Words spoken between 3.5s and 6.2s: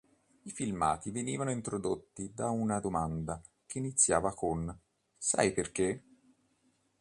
che iniziava con "Sai perché?